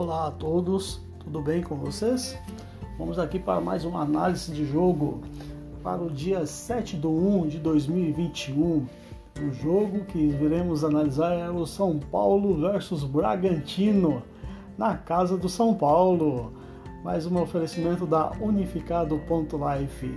[0.00, 2.38] Olá a todos, tudo bem com vocês?
[2.96, 5.22] Vamos aqui para mais uma análise de jogo
[5.82, 8.86] para o dia 7 de 1 de 2021.
[9.42, 14.22] O jogo que iremos analisar é o São Paulo versus Bragantino,
[14.78, 16.52] na casa do São Paulo.
[17.02, 20.16] Mais um oferecimento da Unificado.life.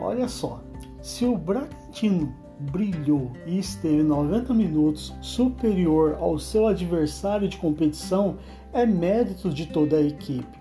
[0.00, 0.60] Olha só,
[1.02, 8.36] se o Bragantino brilhou e esteve 90 minutos superior ao seu adversário de competição
[8.72, 10.58] é mérito de toda a equipe.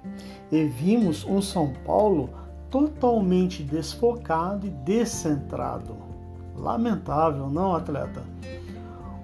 [0.52, 2.30] E vimos um São Paulo
[2.70, 5.96] totalmente desfocado e descentrado.
[6.56, 8.24] Lamentável, não, atleta?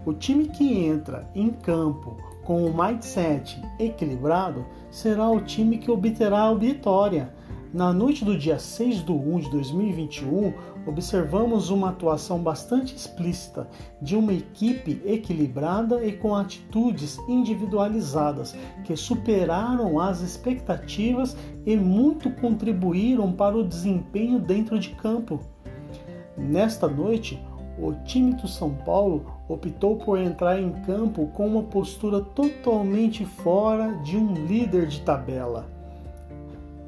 [0.05, 6.49] O time que entra em campo com o mindset equilibrado será o time que obterá
[6.49, 7.31] a vitória
[7.73, 10.53] na noite do dia 6 de 1 de 2021,
[10.85, 13.67] observamos uma atuação bastante explícita
[14.01, 23.31] de uma equipe equilibrada e com atitudes individualizadas que superaram as expectativas e muito contribuíram
[23.31, 25.39] para o desempenho dentro de campo.
[26.37, 27.39] Nesta noite,
[27.77, 33.93] o time do São Paulo optou por entrar em campo com uma postura totalmente fora
[34.03, 35.80] de um líder de tabela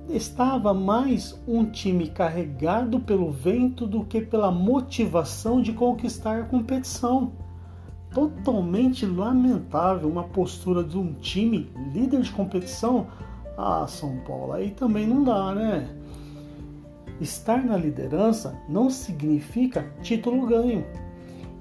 [0.10, 7.32] estava mais um time carregado pelo vento do que pela motivação de conquistar a competição.
[8.14, 13.08] Totalmente lamentável uma postura de um time líder de competição.
[13.58, 15.90] Ah, São Paulo, aí também não dá, né?
[17.22, 20.86] Estar na liderança não significa título ganho.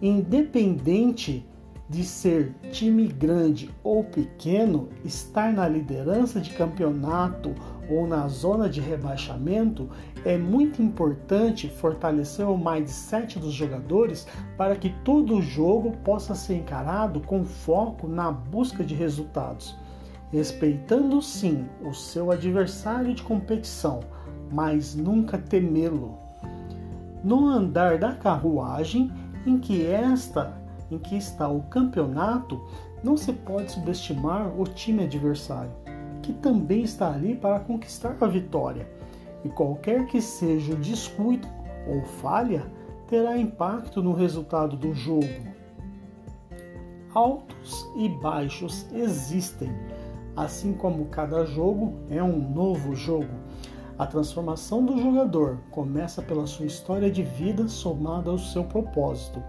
[0.01, 1.47] Independente
[1.93, 7.55] de ser time grande ou pequeno, estar na liderança de campeonato
[7.87, 9.91] ou na zona de rebaixamento,
[10.25, 14.27] é muito importante fortalecer o mindset dos jogadores
[14.57, 19.77] para que todo jogo possa ser encarado com foco na busca de resultados,
[20.31, 24.01] respeitando sim o seu adversário de competição,
[24.51, 26.17] mas nunca temê-lo.
[27.23, 29.13] No andar da carruagem
[29.45, 30.62] em que esta
[30.95, 32.61] em que está o campeonato,
[33.03, 35.83] não se pode subestimar o time adversário
[36.23, 38.89] que também está ali para conquistar a vitória.
[39.45, 41.49] E qualquer que seja o descuido
[41.87, 42.65] ou falha,
[43.09, 45.53] terá impacto no resultado do jogo.
[47.13, 49.71] Altos e baixos existem,
[50.37, 53.35] assim como cada jogo é um novo jogo.
[53.99, 59.43] A transformação do jogador começa pela sua história de vida somada ao seu propósito.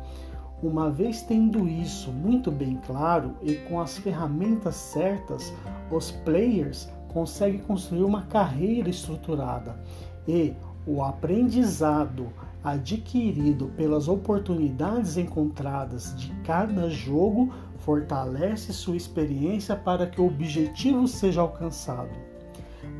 [0.63, 5.53] Uma vez tendo isso muito bem claro e com as ferramentas certas,
[5.91, 9.77] os players conseguem construir uma carreira estruturada
[10.25, 10.53] e
[10.87, 12.29] o aprendizado
[12.63, 21.41] adquirido pelas oportunidades encontradas de cada jogo fortalece sua experiência para que o objetivo seja
[21.41, 22.15] alcançado.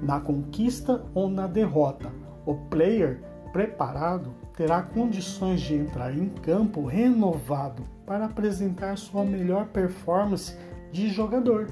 [0.01, 2.11] Na conquista ou na derrota,
[2.45, 10.55] o player preparado terá condições de entrar em campo renovado para apresentar sua melhor performance
[10.91, 11.67] de jogador.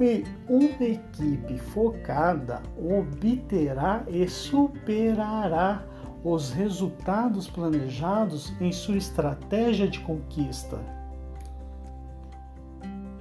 [0.00, 5.84] E uma equipe focada obterá e superará
[6.24, 10.78] os resultados planejados em sua estratégia de conquista.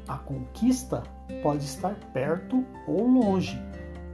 [0.07, 1.03] A conquista
[1.43, 3.61] pode estar perto ou longe,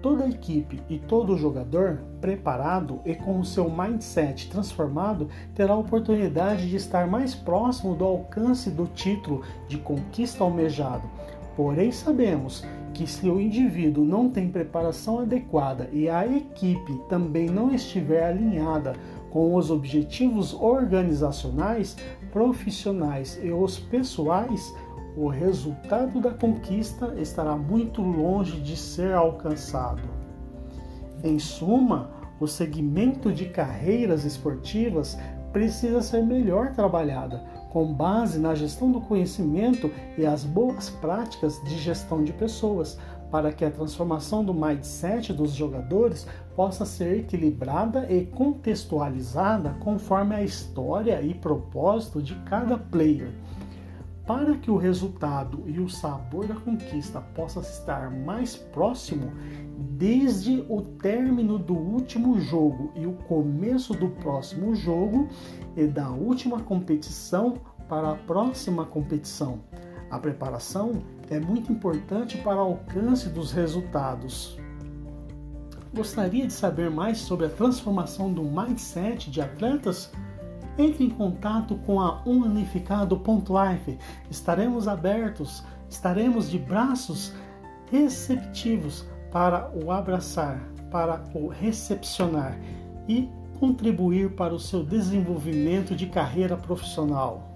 [0.05, 5.79] toda a equipe e todo jogador preparado e com o seu mindset transformado terá a
[5.79, 11.09] oportunidade de estar mais próximo do alcance do título de conquista almejado.
[11.55, 17.73] Porém, sabemos que se o indivíduo não tem preparação adequada e a equipe também não
[17.73, 18.93] estiver alinhada
[19.31, 21.97] com os objetivos organizacionais,
[22.31, 24.72] profissionais e os pessoais,
[25.15, 30.01] o resultado da conquista estará muito longe de ser alcançado.
[31.23, 35.17] Em suma, o segmento de carreiras esportivas
[35.53, 41.78] precisa ser melhor trabalhada, com base na gestão do conhecimento e as boas práticas de
[41.78, 42.99] gestão de pessoas,
[43.31, 50.43] para que a transformação do mindset dos jogadores possa ser equilibrada e contextualizada conforme a
[50.43, 53.31] história e propósito de cada player
[54.25, 59.31] para que o resultado e o sabor da conquista possa estar mais próximo,
[59.77, 65.27] desde o término do último jogo e o começo do próximo jogo
[65.75, 67.55] e da última competição
[67.87, 69.59] para a próxima competição.
[70.09, 74.57] A preparação é muito importante para o alcance dos resultados.
[75.93, 80.11] Gostaria de saber mais sobre a transformação do mindset de atletas?
[80.77, 83.97] Entre em contato com a unificado.life.
[84.29, 87.33] Estaremos abertos estaremos de braços
[87.91, 90.59] receptivos para o abraçar,
[90.91, 92.57] para o recepcionar
[93.07, 93.29] e
[93.59, 97.51] contribuir para o seu desenvolvimento de carreira profissional.